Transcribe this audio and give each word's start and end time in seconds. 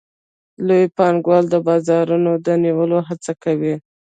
لوی 0.67 0.83
پانګوال 0.97 1.45
د 1.49 1.55
بازارونو 1.67 2.31
د 2.45 2.47
نیولو 2.63 2.99
هڅه 3.07 3.31
کوي 3.43 3.75